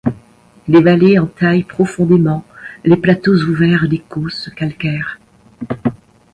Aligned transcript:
Les 0.67 0.81
vallées 0.81 1.19
entaillent 1.19 1.63
profondément 1.63 2.43
les 2.85 2.97
plateaux 2.97 3.35
ouverts 3.43 3.87
des 3.87 3.99
causses 3.99 4.49
calcaires. 4.55 5.19